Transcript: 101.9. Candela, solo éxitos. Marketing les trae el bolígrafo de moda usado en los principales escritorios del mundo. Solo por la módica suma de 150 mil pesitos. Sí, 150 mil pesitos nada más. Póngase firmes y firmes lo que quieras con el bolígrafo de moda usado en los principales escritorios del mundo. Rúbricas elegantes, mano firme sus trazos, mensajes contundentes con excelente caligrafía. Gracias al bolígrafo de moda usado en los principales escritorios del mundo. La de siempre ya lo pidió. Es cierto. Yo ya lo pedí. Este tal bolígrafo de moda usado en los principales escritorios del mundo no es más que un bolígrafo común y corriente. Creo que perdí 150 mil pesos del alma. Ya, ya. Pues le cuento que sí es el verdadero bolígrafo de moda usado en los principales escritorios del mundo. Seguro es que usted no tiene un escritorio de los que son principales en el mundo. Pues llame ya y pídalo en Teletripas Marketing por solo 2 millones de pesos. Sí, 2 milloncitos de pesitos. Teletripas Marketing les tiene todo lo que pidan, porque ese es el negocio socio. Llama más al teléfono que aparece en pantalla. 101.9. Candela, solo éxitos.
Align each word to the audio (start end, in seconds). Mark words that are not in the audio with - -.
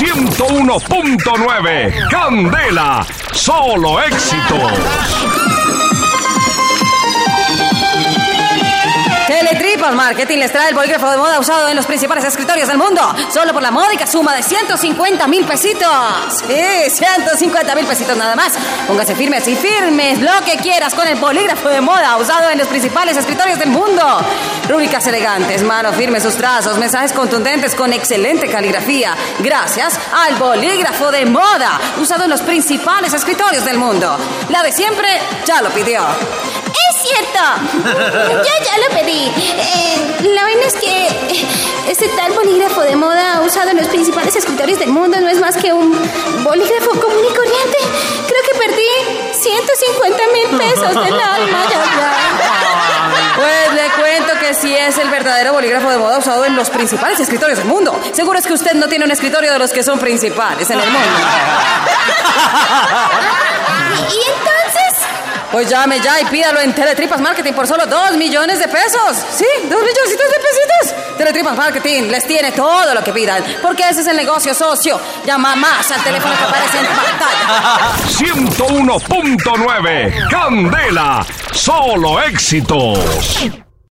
101.9. 0.00 2.08
Candela, 2.08 3.06
solo 3.34 4.00
éxitos. 4.00 4.72
Marketing 9.94 10.38
les 10.38 10.52
trae 10.52 10.68
el 10.68 10.74
bolígrafo 10.74 11.10
de 11.10 11.16
moda 11.16 11.38
usado 11.38 11.68
en 11.68 11.76
los 11.76 11.86
principales 11.86 12.24
escritorios 12.24 12.68
del 12.68 12.78
mundo. 12.78 13.00
Solo 13.32 13.52
por 13.52 13.62
la 13.62 13.70
módica 13.70 14.06
suma 14.06 14.34
de 14.34 14.42
150 14.42 15.26
mil 15.26 15.44
pesitos. 15.44 15.88
Sí, 16.46 16.90
150 16.90 17.74
mil 17.74 17.86
pesitos 17.86 18.16
nada 18.16 18.36
más. 18.36 18.54
Póngase 18.86 19.14
firmes 19.14 19.46
y 19.48 19.56
firmes 19.56 20.20
lo 20.20 20.32
que 20.44 20.56
quieras 20.56 20.94
con 20.94 21.06
el 21.06 21.18
bolígrafo 21.18 21.68
de 21.68 21.80
moda 21.80 22.16
usado 22.16 22.50
en 22.50 22.58
los 22.58 22.68
principales 22.68 23.16
escritorios 23.16 23.58
del 23.58 23.70
mundo. 23.70 24.02
Rúbricas 24.68 25.06
elegantes, 25.06 25.62
mano 25.62 25.92
firme 25.92 26.20
sus 26.20 26.34
trazos, 26.36 26.78
mensajes 26.78 27.12
contundentes 27.12 27.74
con 27.74 27.92
excelente 27.92 28.48
caligrafía. 28.48 29.16
Gracias 29.40 29.98
al 30.12 30.36
bolígrafo 30.36 31.10
de 31.10 31.26
moda 31.26 31.80
usado 32.00 32.24
en 32.24 32.30
los 32.30 32.42
principales 32.42 33.12
escritorios 33.12 33.64
del 33.64 33.78
mundo. 33.78 34.16
La 34.48 34.62
de 34.62 34.72
siempre 34.72 35.08
ya 35.44 35.62
lo 35.62 35.70
pidió. 35.70 36.02
Es 36.90 37.02
cierto. 37.02 37.40
Yo 37.84 38.64
ya 38.64 38.78
lo 38.78 38.98
pedí. 38.98 39.32
Este 42.02 42.16
tal 42.16 42.32
bolígrafo 42.32 42.80
de 42.80 42.96
moda 42.96 43.42
usado 43.42 43.68
en 43.68 43.76
los 43.76 43.86
principales 43.88 44.34
escritorios 44.34 44.78
del 44.78 44.88
mundo 44.88 45.20
no 45.20 45.28
es 45.28 45.38
más 45.38 45.54
que 45.54 45.70
un 45.70 45.92
bolígrafo 46.42 46.92
común 46.92 47.22
y 47.30 47.34
corriente. 47.34 47.76
Creo 48.26 48.42
que 48.50 48.58
perdí 48.58 48.88
150 49.34 50.22
mil 50.32 50.48
pesos 50.58 50.94
del 50.94 51.12
alma. 51.20 51.58
Ya, 51.68 51.84
ya. 52.00 52.12
Pues 53.36 53.74
le 53.74 53.90
cuento 54.00 54.32
que 54.40 54.54
sí 54.54 54.74
es 54.74 54.96
el 54.96 55.10
verdadero 55.10 55.52
bolígrafo 55.52 55.90
de 55.90 55.98
moda 55.98 56.16
usado 56.16 56.46
en 56.46 56.56
los 56.56 56.70
principales 56.70 57.20
escritorios 57.20 57.58
del 57.58 57.68
mundo. 57.68 57.94
Seguro 58.14 58.38
es 58.38 58.46
que 58.46 58.54
usted 58.54 58.72
no 58.72 58.88
tiene 58.88 59.04
un 59.04 59.10
escritorio 59.10 59.52
de 59.52 59.58
los 59.58 59.70
que 59.70 59.82
son 59.82 59.98
principales 59.98 60.70
en 60.70 60.80
el 60.80 60.88
mundo. 60.88 61.06
Pues 65.52 65.68
llame 65.68 66.00
ya 66.00 66.20
y 66.20 66.24
pídalo 66.26 66.60
en 66.60 66.72
Teletripas 66.72 67.20
Marketing 67.20 67.52
por 67.52 67.66
solo 67.66 67.84
2 67.86 68.16
millones 68.16 68.60
de 68.60 68.68
pesos. 68.68 69.16
Sí, 69.36 69.44
2 69.64 69.68
milloncitos 69.68 70.30
de 70.30 70.38
pesitos. 70.38 70.94
Teletripas 71.18 71.56
Marketing 71.56 72.04
les 72.04 72.24
tiene 72.26 72.52
todo 72.52 72.94
lo 72.94 73.02
que 73.02 73.12
pidan, 73.12 73.42
porque 73.60 73.82
ese 73.88 74.02
es 74.02 74.06
el 74.06 74.16
negocio 74.16 74.54
socio. 74.54 75.00
Llama 75.26 75.56
más 75.56 75.90
al 75.90 76.00
teléfono 76.02 76.32
que 76.36 76.44
aparece 76.44 76.78
en 76.78 76.86
pantalla. 76.86 77.80
101.9. 78.08 80.28
Candela, 80.30 81.26
solo 81.52 82.22
éxitos. 82.22 83.50